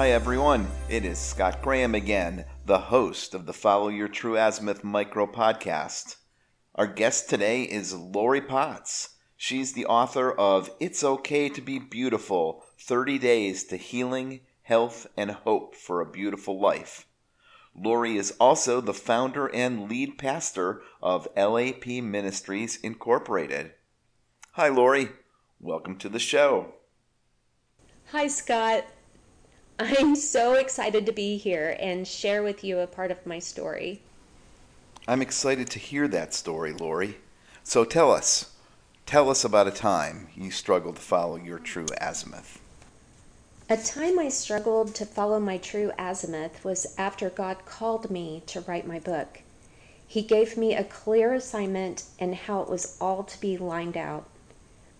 Hi, 0.00 0.12
everyone. 0.12 0.66
It 0.88 1.04
is 1.04 1.18
Scott 1.18 1.60
Graham 1.60 1.94
again, 1.94 2.46
the 2.64 2.78
host 2.78 3.34
of 3.34 3.44
the 3.44 3.52
Follow 3.52 3.88
Your 3.88 4.08
True 4.08 4.32
Azimuth 4.32 4.82
micro 4.82 5.26
podcast. 5.26 6.16
Our 6.74 6.86
guest 6.86 7.28
today 7.28 7.64
is 7.64 7.92
Lori 7.92 8.40
Potts. 8.40 9.16
She's 9.36 9.74
the 9.74 9.84
author 9.84 10.32
of 10.32 10.70
It's 10.80 11.04
Okay 11.04 11.50
to 11.50 11.60
Be 11.60 11.78
Beautiful 11.78 12.64
30 12.78 13.18
Days 13.18 13.64
to 13.64 13.76
Healing, 13.76 14.40
Health, 14.62 15.06
and 15.18 15.32
Hope 15.32 15.74
for 15.74 16.00
a 16.00 16.10
Beautiful 16.10 16.58
Life. 16.58 17.06
Lori 17.76 18.16
is 18.16 18.34
also 18.40 18.80
the 18.80 18.94
founder 18.94 19.48
and 19.48 19.86
lead 19.86 20.16
pastor 20.16 20.80
of 21.02 21.28
LAP 21.36 21.84
Ministries 21.86 22.80
Incorporated. 22.80 23.74
Hi, 24.52 24.68
Lori. 24.68 25.10
Welcome 25.60 25.98
to 25.98 26.08
the 26.08 26.18
show. 26.18 26.72
Hi, 28.12 28.28
Scott. 28.28 28.86
I'm 29.82 30.14
so 30.14 30.52
excited 30.56 31.06
to 31.06 31.12
be 31.12 31.38
here 31.38 31.74
and 31.80 32.06
share 32.06 32.42
with 32.42 32.62
you 32.62 32.80
a 32.80 32.86
part 32.86 33.10
of 33.10 33.24
my 33.24 33.38
story. 33.38 34.02
I'm 35.08 35.22
excited 35.22 35.70
to 35.70 35.78
hear 35.78 36.06
that 36.08 36.34
story, 36.34 36.74
Lori. 36.74 37.16
So 37.64 37.86
tell 37.86 38.12
us, 38.12 38.52
tell 39.06 39.30
us 39.30 39.42
about 39.42 39.68
a 39.68 39.70
time 39.70 40.28
you 40.36 40.50
struggled 40.50 40.96
to 40.96 41.02
follow 41.02 41.36
your 41.36 41.58
true 41.58 41.86
azimuth. 41.98 42.60
A 43.70 43.78
time 43.78 44.18
I 44.18 44.28
struggled 44.28 44.94
to 44.96 45.06
follow 45.06 45.40
my 45.40 45.56
true 45.56 45.92
azimuth 45.98 46.62
was 46.62 46.94
after 46.98 47.30
God 47.30 47.64
called 47.64 48.10
me 48.10 48.42
to 48.48 48.60
write 48.60 48.86
my 48.86 48.98
book. 48.98 49.40
He 50.06 50.20
gave 50.20 50.58
me 50.58 50.74
a 50.74 50.84
clear 50.84 51.32
assignment 51.32 52.04
and 52.18 52.34
how 52.34 52.60
it 52.60 52.68
was 52.68 52.98
all 53.00 53.22
to 53.22 53.40
be 53.40 53.56
lined 53.56 53.96
out. 53.96 54.28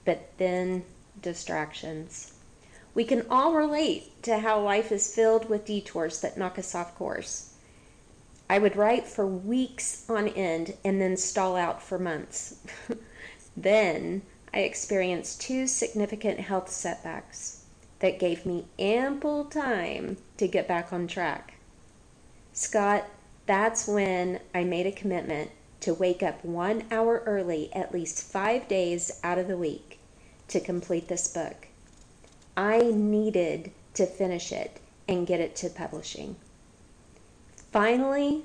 But 0.07 0.31
then 0.39 0.85
distractions. 1.21 2.33
We 2.95 3.05
can 3.05 3.27
all 3.31 3.55
relate 3.55 4.23
to 4.25 4.39
how 4.39 4.61
life 4.61 4.91
is 4.91 5.15
filled 5.15 5.49
with 5.49 5.67
detours 5.67 6.21
that 6.21 6.37
knock 6.37 6.59
us 6.59 6.75
off 6.75 6.97
course. 6.97 7.55
I 8.49 8.59
would 8.59 8.75
write 8.75 9.07
for 9.07 9.27
weeks 9.27 10.05
on 10.11 10.27
end 10.29 10.75
and 10.85 11.01
then 11.01 11.17
stall 11.17 11.55
out 11.55 11.81
for 11.81 11.99
months. 11.99 12.57
then 13.57 14.23
I 14.53 14.61
experienced 14.61 15.41
two 15.41 15.69
significant 15.69 16.41
health 16.41 16.69
setbacks 16.69 17.65
that 18.01 18.19
gave 18.19 18.45
me 18.45 18.67
ample 18.79 19.45
time 19.45 20.17
to 20.39 20.49
get 20.49 20.67
back 20.67 20.93
on 20.93 21.07
track. 21.07 21.55
Scott, 22.53 23.05
that's 23.47 23.87
when 23.87 24.41
I 24.53 24.65
made 24.65 24.87
a 24.87 24.93
commitment 24.93 25.53
to 25.81 25.95
wake 25.95 26.23
up 26.23 26.45
one 26.45 26.85
hour 26.91 27.23
early 27.27 27.73
at 27.73 27.95
least 27.95 28.31
five 28.31 28.67
days 28.67 29.21
out 29.23 29.39
of 29.39 29.49
the 29.49 29.57
week 29.57 30.01
to 30.49 30.61
complete 30.61 31.09
this 31.09 31.29
book. 31.33 31.69
I 32.57 32.93
needed 32.95 33.73
to 33.95 34.07
finish 34.07 34.53
it 34.53 34.81
and 35.09 35.27
get 35.27 35.41
it 35.41 35.57
to 35.57 35.71
publishing. 35.71 36.37
Finally, 37.73 38.43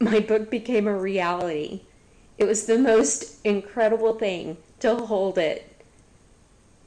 my 0.00 0.20
book 0.20 0.50
became 0.50 0.86
a 0.86 0.96
reality. 0.96 1.82
It 2.36 2.44
was 2.44 2.66
the 2.66 2.78
most 2.78 3.44
incredible 3.44 4.14
thing 4.14 4.58
to 4.80 4.94
hold 4.94 5.38
it 5.38 5.82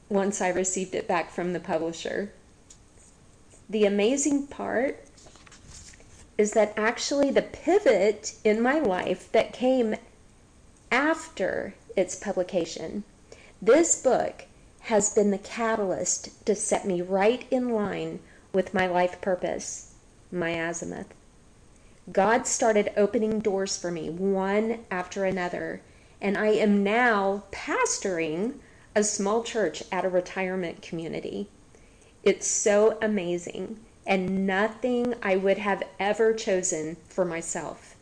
once 0.08 0.40
I 0.40 0.48
received 0.48 0.94
it 0.94 1.08
back 1.08 1.30
from 1.30 1.52
the 1.52 1.60
publisher. 1.60 2.32
The 3.68 3.86
amazing 3.86 4.46
part 4.48 5.04
is 6.38 6.52
that 6.52 6.74
actually 6.76 7.30
the 7.30 7.42
pivot 7.42 8.34
in 8.44 8.60
my 8.60 8.78
life 8.78 9.30
that 9.32 9.52
came 9.52 9.94
after 10.90 11.74
its 11.96 12.16
publication, 12.16 13.04
this 13.60 14.00
book 14.02 14.44
has 14.82 15.14
been 15.14 15.30
the 15.30 15.38
catalyst 15.38 16.44
to 16.46 16.54
set 16.54 16.86
me 16.86 17.00
right 17.00 17.46
in 17.50 17.68
line 17.68 18.20
with 18.52 18.74
my 18.74 18.86
life 18.86 19.20
purpose, 19.20 19.94
my 20.30 20.50
azimuth. 20.50 21.14
God 22.10 22.46
started 22.46 22.92
opening 22.96 23.38
doors 23.38 23.76
for 23.76 23.90
me 23.90 24.10
one 24.10 24.80
after 24.90 25.24
another, 25.24 25.82
and 26.20 26.36
I 26.36 26.48
am 26.48 26.82
now 26.82 27.44
pastoring 27.52 28.54
a 28.94 29.04
small 29.04 29.42
church 29.42 29.84
at 29.92 30.04
a 30.04 30.08
retirement 30.08 30.82
community. 30.82 31.48
It's 32.24 32.46
so 32.46 32.98
amazing 33.00 33.78
and 34.04 34.46
nothing 34.46 35.14
I 35.22 35.36
would 35.36 35.58
have 35.58 35.82
ever 36.00 36.34
chosen 36.34 36.96
for 37.08 37.24
myself 37.24 37.96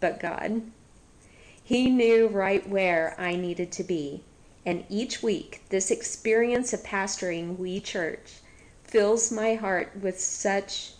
but 0.00 0.18
God. 0.18 0.62
He 1.62 1.90
knew 1.90 2.26
right 2.26 2.66
where 2.68 3.14
I 3.18 3.36
needed 3.36 3.70
to 3.72 3.84
be 3.84 4.24
and 4.66 4.84
each 4.88 5.22
week, 5.22 5.62
this 5.70 5.90
experience 5.90 6.72
of 6.72 6.82
pastoring 6.82 7.58
We 7.58 7.80
Church 7.80 8.40
fills 8.84 9.32
my 9.32 9.54
heart 9.54 9.92
with 10.00 10.20
such 10.20 10.92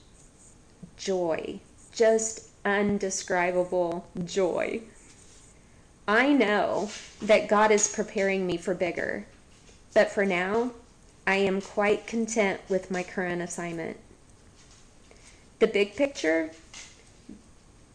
joy, 0.97 1.61
just 1.93 2.49
undescribable 2.65 4.07
joy. 4.25 4.81
I 6.09 6.33
know 6.33 6.91
that 7.21 7.49
God 7.49 7.71
is 7.71 7.93
preparing 7.93 8.47
me 8.47 8.57
for 8.57 8.75
bigger, 8.75 9.27
but 9.95 10.11
for 10.11 10.25
now, 10.25 10.73
I 11.27 11.37
am 11.37 11.61
quite 11.61 12.07
content 12.07 12.61
with 12.69 12.91
my 12.91 13.03
current 13.03 13.43
assignment. 13.43 13.99
The 15.59 15.67
big 15.67 15.95
picture 15.95 16.51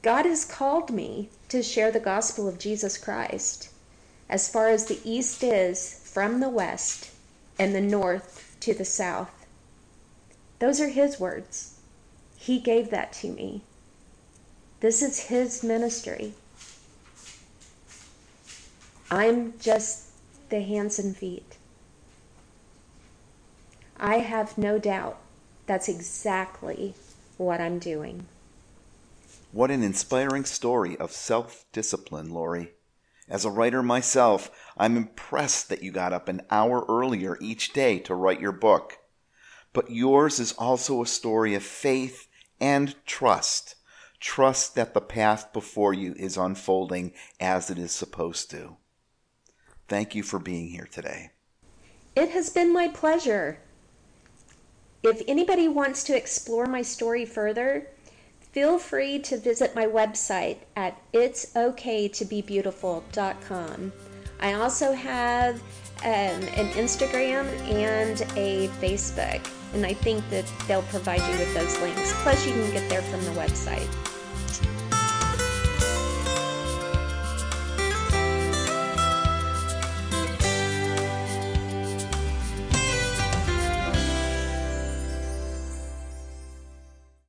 God 0.01 0.25
has 0.25 0.45
called 0.45 0.91
me 0.91 1.29
to 1.49 1.63
share 1.63 1.91
the 1.91 1.99
gospel 1.99 2.47
of 2.47 2.59
Jesus 2.59 2.97
Christ 2.97 3.69
as 4.29 4.49
far 4.49 4.69
as 4.69 4.85
the 4.85 4.99
east 5.03 5.43
is 5.43 6.01
from 6.03 6.39
the 6.39 6.49
west 6.49 7.11
and 7.59 7.73
the 7.73 7.81
north 7.81 8.55
to 8.59 8.73
the 8.73 8.85
south. 8.85 9.45
Those 10.59 10.79
are 10.79 10.89
his 10.89 11.19
words. 11.19 11.79
He 12.37 12.59
gave 12.59 12.89
that 12.89 13.13
to 13.13 13.27
me. 13.27 13.61
This 14.79 15.01
is 15.01 15.19
his 15.27 15.63
ministry. 15.63 16.33
I'm 19.11 19.53
just 19.59 20.09
the 20.49 20.61
hands 20.61 20.99
and 20.99 21.15
feet. 21.15 21.57
I 23.97 24.19
have 24.19 24.57
no 24.57 24.77
doubt 24.77 25.17
that's 25.67 25.87
exactly 25.87 26.93
what 27.37 27.61
I'm 27.61 27.79
doing. 27.79 28.25
What 29.51 29.71
an 29.71 29.83
inspiring 29.83 30.45
story 30.45 30.97
of 30.97 31.11
self 31.11 31.65
discipline, 31.71 32.33
Lori. 32.33 32.71
As 33.27 33.43
a 33.43 33.49
writer 33.49 33.81
myself, 33.81 34.51
I'm 34.77 34.97
impressed 34.97 35.69
that 35.69 35.81
you 35.81 35.91
got 35.91 36.13
up 36.13 36.29
an 36.29 36.41
hour 36.51 36.85
earlier 36.87 37.37
each 37.41 37.73
day 37.73 37.99
to 37.99 38.13
write 38.13 38.39
your 38.39 38.51
book. 38.51 38.99
But 39.73 39.89
yours 39.89 40.39
is 40.39 40.53
also 40.53 41.01
a 41.01 41.07
story 41.07 41.55
of 41.55 41.63
faith 41.63 42.27
and 42.59 42.95
trust. 43.05 43.75
Trust 44.19 44.75
that 44.75 44.93
the 44.93 45.01
path 45.01 45.51
before 45.53 45.93
you 45.93 46.13
is 46.17 46.37
unfolding 46.37 47.13
as 47.39 47.69
it 47.69 47.77
is 47.77 47.91
supposed 47.91 48.49
to. 48.51 48.77
Thank 49.87 50.15
you 50.15 50.23
for 50.23 50.39
being 50.39 50.69
here 50.69 50.87
today. 50.89 51.31
It 52.15 52.29
has 52.29 52.49
been 52.49 52.71
my 52.71 52.87
pleasure. 52.87 53.59
If 55.03 55.21
anybody 55.27 55.67
wants 55.67 56.03
to 56.05 56.17
explore 56.17 56.65
my 56.65 56.81
story 56.81 57.25
further, 57.25 57.87
feel 58.55 58.79
free 58.79 59.19
to 59.19 59.37
visit 59.37 59.75
my 59.75 59.85
website 59.85 60.55
at 60.77 60.97
itsokaytobebeautiful.com. 61.11 63.91
I 64.39 64.53
also 64.53 64.93
have 64.93 65.55
um, 66.03 66.05
an 66.05 66.69
Instagram 66.69 67.45
and 67.69 68.21
a 68.37 68.69
Facebook, 68.79 69.45
and 69.73 69.85
I 69.85 69.93
think 69.93 70.23
that 70.29 70.49
they'll 70.69 70.83
provide 70.83 71.19
you 71.19 71.37
with 71.37 71.53
those 71.53 71.77
links. 71.81 72.13
Plus, 72.23 72.47
you 72.47 72.53
can 72.53 72.71
get 72.71 72.89
there 72.89 73.01
from 73.01 73.25
the 73.25 73.31
website. 73.31 73.89